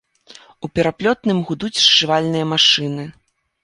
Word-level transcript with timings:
У 0.67 0.69
пераплётным 0.79 1.45
гудуць 1.51 1.73
сшывальныя 1.85 2.53
машыны. 2.59 3.03